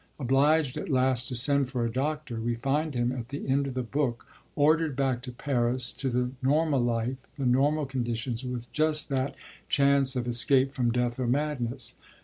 [0.19, 3.75] Obliged at last to send for a doctor, we find him, at the end of
[3.75, 9.09] the book, ordered back to Paris, to the normal life, the normal conditions, with just
[9.09, 9.35] that
[9.69, 11.93] chance of escape from death or madness.